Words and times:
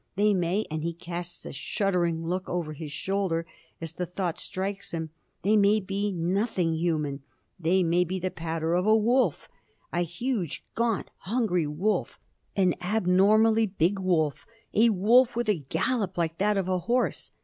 They 0.15 0.33
may 0.33 0.65
and 0.71 0.81
he 0.83 0.93
casts 0.95 1.45
a 1.45 1.51
shuddering 1.53 2.25
look 2.25 2.49
over 2.49 2.73
his 2.73 2.91
shoulder 2.91 3.45
as 3.79 3.93
the 3.93 4.07
thought 4.07 4.39
strikes 4.39 4.95
him 4.95 5.11
they 5.43 5.55
may 5.55 5.79
be 5.79 6.11
nothing 6.11 6.73
human 6.73 7.21
they 7.59 7.83
may 7.83 8.03
be 8.03 8.17
the 8.17 8.31
patter 8.31 8.73
of 8.73 8.87
a 8.87 8.97
wolf! 8.97 9.47
A 9.93 9.99
huge, 10.01 10.65
gaunt, 10.73 11.11
hungry 11.17 11.67
wolf! 11.67 12.17
an 12.55 12.73
abnormally 12.81 13.67
big 13.67 13.99
wolf! 13.99 14.47
a 14.73 14.89
wolf 14.89 15.35
with 15.35 15.47
a 15.47 15.59
gallop 15.59 16.17
like 16.17 16.39
that 16.39 16.57
of 16.57 16.67
a 16.67 16.79
horse! 16.79 17.29